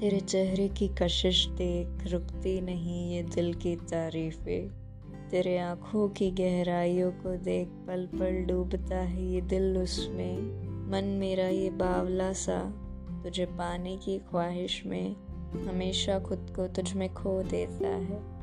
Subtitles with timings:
[0.00, 4.70] तेरे चेहरे की कशिश देख रुकती नहीं ये दिल की तारीफ़ें।
[5.30, 10.36] तेरे आँखों की गहराइयों को देख पल पल डूबता है ये दिल उसमें।
[10.90, 12.60] मन मेरा ये बावला सा,
[13.22, 15.16] तुझे पाने की ख्वाहिश में
[15.68, 18.37] हमेशा खुद को तुझ में खो देता है।